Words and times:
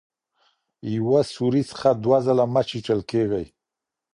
یوه 0.95 1.21
سوري 1.33 1.63
څخه 1.71 1.89
دوه 2.03 2.17
ځله 2.25 2.45
مه 2.53 2.61
چیچل 2.69 2.99
کیږئ. 3.11 3.45